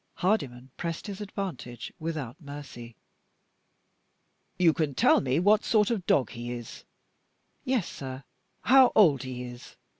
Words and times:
Hardyman 0.15 0.71
pressed 0.77 1.05
his 1.05 1.21
advantage 1.21 1.93
without 1.99 2.41
mercy. 2.41 2.95
"You 4.57 4.73
can 4.73 4.95
tell 4.95 5.21
me 5.21 5.39
what 5.39 5.63
sort 5.63 5.91
of 5.91 6.07
dog 6.07 6.31
he 6.31 6.49
is?" 6.51 6.85
"Yes, 7.65 7.87
sir." 7.87 8.23
"How 8.61 8.91
old 8.95 9.21
he 9.21 9.43
is?" 9.43 9.75